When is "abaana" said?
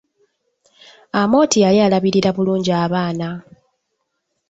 2.83-3.27